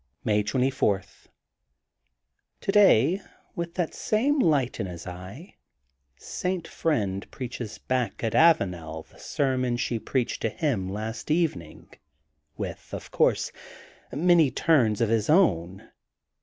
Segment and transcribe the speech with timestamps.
[0.23, 1.03] May 24:—
[2.59, 3.21] Today
[3.55, 5.57] with that same light in his eye,
[6.17, 11.93] St, Friend preaches back at Avanel the sermon she preached to him last evening
[12.57, 13.51] with, of course,
[14.11, 15.87] many turns of his own.